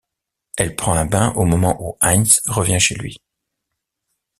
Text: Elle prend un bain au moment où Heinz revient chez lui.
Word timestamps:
Elle 0.57 0.75
prend 0.75 0.93
un 0.93 1.05
bain 1.05 1.31
au 1.33 1.45
moment 1.45 1.77
où 1.79 1.95
Heinz 2.01 2.41
revient 2.47 2.79
chez 2.79 2.95
lui. 2.95 3.21